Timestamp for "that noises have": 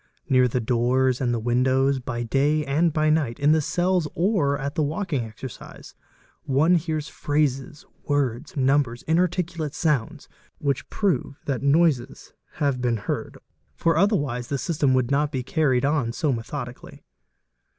11.45-12.81